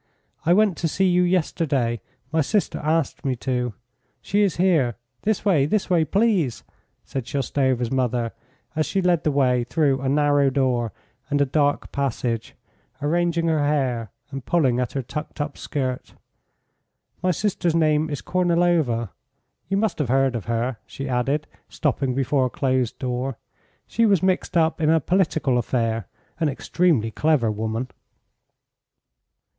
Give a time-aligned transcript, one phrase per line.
[0.47, 2.01] "I went to see you yesterday.
[2.31, 3.75] My sister asked me to.
[4.19, 4.95] She is here.
[5.21, 6.63] This way, this way, please,"
[7.05, 8.31] said Shoustova's mother,
[8.75, 10.91] as she led the way through a narrow door,
[11.29, 12.55] and a dark passage,
[12.99, 16.15] arranging her hair and pulling at her tucked up skirt.
[17.21, 19.11] "My sister's name is Kornilova.
[19.67, 23.37] You must have heard of her," she added, stopping before a closed door.
[23.85, 26.07] "She was mixed up in a political affair.
[26.39, 27.89] An extremely clever woman!"